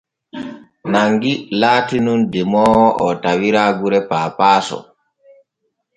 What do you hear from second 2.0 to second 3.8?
nun demoowo o tawira